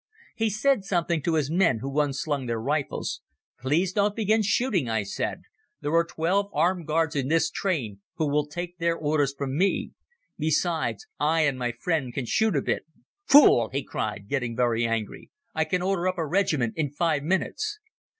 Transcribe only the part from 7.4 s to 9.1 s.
train who will take their